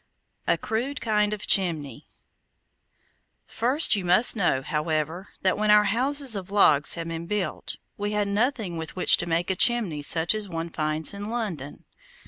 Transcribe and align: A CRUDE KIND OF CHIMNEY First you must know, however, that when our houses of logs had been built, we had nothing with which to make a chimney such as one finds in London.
A 0.47 0.57
CRUDE 0.57 0.99
KIND 0.99 1.31
OF 1.31 1.45
CHIMNEY 1.45 2.05
First 3.45 3.95
you 3.95 4.03
must 4.03 4.35
know, 4.35 4.63
however, 4.63 5.27
that 5.43 5.59
when 5.59 5.69
our 5.69 5.83
houses 5.83 6.35
of 6.35 6.49
logs 6.49 6.95
had 6.95 7.07
been 7.07 7.27
built, 7.27 7.75
we 7.99 8.13
had 8.13 8.27
nothing 8.27 8.77
with 8.77 8.95
which 8.95 9.15
to 9.17 9.27
make 9.29 9.51
a 9.51 9.55
chimney 9.55 10.01
such 10.01 10.33
as 10.33 10.49
one 10.49 10.71
finds 10.71 11.13
in 11.13 11.29
London. 11.29 11.83